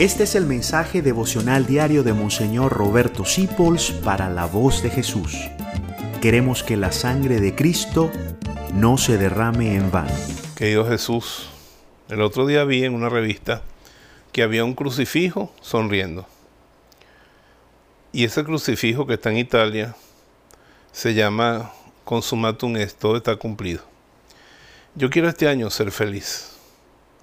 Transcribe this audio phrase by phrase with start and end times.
[0.00, 5.36] Este es el mensaje devocional diario de Monseñor Roberto Sipols para la voz de Jesús.
[6.22, 8.10] Queremos que la sangre de Cristo
[8.72, 10.14] no se derrame en vano.
[10.56, 11.50] Querido Jesús,
[12.08, 13.60] el otro día vi en una revista
[14.32, 16.26] que había un crucifijo sonriendo.
[18.10, 19.94] Y ese crucifijo que está en Italia
[20.92, 21.72] se llama
[22.04, 23.82] Consumatum est, todo está cumplido.
[24.94, 26.56] Yo quiero este año ser feliz,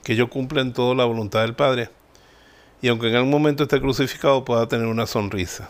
[0.03, 1.89] que yo cumpla en todo la voluntad del Padre
[2.81, 5.69] y aunque en algún momento esté crucificado pueda tener una sonrisa.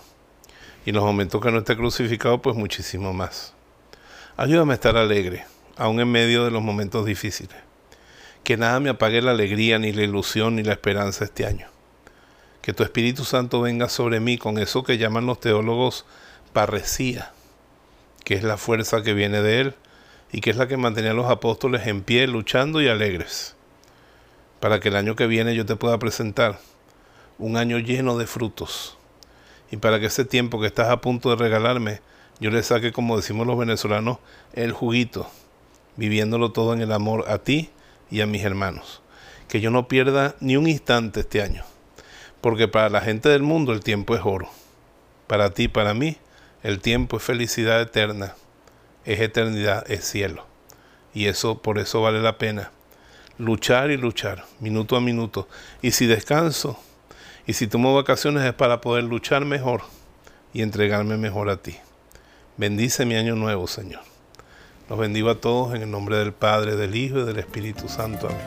[0.85, 3.53] Y en los momentos que no esté crucificado, pues muchísimo más.
[4.35, 7.57] Ayúdame a estar alegre, aún en medio de los momentos difíciles.
[8.43, 11.67] Que nada me apague la alegría, ni la ilusión, ni la esperanza este año.
[12.61, 16.05] Que tu Espíritu Santo venga sobre mí con eso que llaman los teólogos
[16.53, 17.31] parresía,
[18.23, 19.75] que es la fuerza que viene de Él
[20.31, 23.55] y que es la que mantenía a los apóstoles en pie, luchando y alegres,
[24.59, 26.59] para que el año que viene yo te pueda presentar
[27.37, 28.97] un año lleno de frutos.
[29.71, 32.01] Y para que ese tiempo que estás a punto de regalarme,
[32.39, 34.19] yo le saque, como decimos los venezolanos,
[34.53, 35.29] el juguito,
[35.95, 37.69] viviéndolo todo en el amor a ti
[38.09, 39.01] y a mis hermanos.
[39.47, 41.63] Que yo no pierda ni un instante este año,
[42.41, 44.49] porque para la gente del mundo el tiempo es oro.
[45.27, 46.17] Para ti, para mí,
[46.63, 48.35] el tiempo es felicidad eterna,
[49.05, 50.45] es eternidad, es cielo.
[51.13, 52.71] Y eso, por eso vale la pena
[53.37, 55.47] luchar y luchar, minuto a minuto.
[55.81, 56.79] Y si descanso,
[57.47, 59.81] y si tomo vacaciones es para poder luchar mejor
[60.53, 61.77] y entregarme mejor a ti.
[62.57, 64.01] Bendice mi año nuevo, Señor.
[64.89, 68.27] Los bendigo a todos en el nombre del Padre, del Hijo y del Espíritu Santo.
[68.27, 68.41] Amén.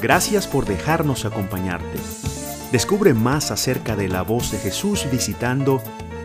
[0.00, 1.98] Gracias por dejarnos acompañarte.
[2.70, 5.82] Descubre más acerca de la voz de Jesús visitando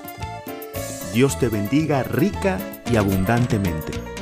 [1.13, 2.59] Dios te bendiga rica
[2.91, 4.12] y abundantemente.